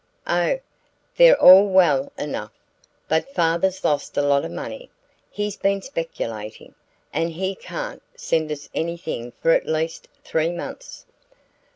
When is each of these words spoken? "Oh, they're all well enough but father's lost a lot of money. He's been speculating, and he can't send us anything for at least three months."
"Oh, 0.25 0.59
they're 1.15 1.39
all 1.39 1.67
well 1.67 2.11
enough 2.17 2.53
but 3.07 3.35
father's 3.35 3.83
lost 3.85 4.17
a 4.17 4.23
lot 4.23 4.43
of 4.43 4.49
money. 4.49 4.89
He's 5.29 5.57
been 5.57 5.83
speculating, 5.83 6.73
and 7.13 7.29
he 7.33 7.53
can't 7.53 8.01
send 8.15 8.51
us 8.51 8.67
anything 8.73 9.31
for 9.31 9.51
at 9.51 9.67
least 9.67 10.07
three 10.23 10.51
months." 10.51 11.05